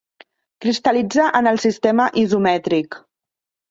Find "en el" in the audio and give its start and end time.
1.43-1.63